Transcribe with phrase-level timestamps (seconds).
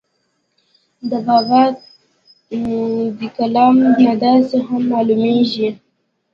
[1.09, 1.63] د بابا
[3.19, 5.69] دَکلام نه داسې هم معلوميږي